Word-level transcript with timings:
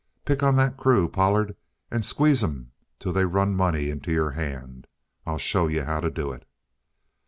Pick 0.25 0.41
on 0.41 0.55
that 0.55 0.77
crew, 0.77 1.07
Pollard, 1.07 1.55
and 1.91 2.03
squeeze 2.03 2.43
'em 2.43 2.71
till 2.99 3.13
they 3.13 3.23
run 3.23 3.53
money 3.53 3.91
into 3.91 4.11
your 4.11 4.31
hand. 4.31 4.87
I'll 5.27 5.37
show 5.37 5.67
you 5.67 5.83
how 5.83 5.99
to 5.99 6.09
do 6.09 6.31
it!' 6.31 6.43